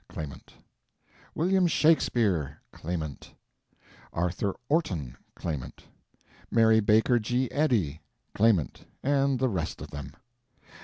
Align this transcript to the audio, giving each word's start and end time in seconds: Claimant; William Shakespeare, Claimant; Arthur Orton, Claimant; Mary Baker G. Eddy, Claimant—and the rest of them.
Claimant; 0.09 0.55
William 1.35 1.67
Shakespeare, 1.67 2.59
Claimant; 2.71 3.35
Arthur 4.11 4.55
Orton, 4.67 5.15
Claimant; 5.35 5.83
Mary 6.49 6.79
Baker 6.79 7.19
G. 7.19 7.51
Eddy, 7.51 8.01
Claimant—and 8.33 9.37
the 9.37 9.47
rest 9.49 9.79
of 9.79 9.91
them. 9.91 10.13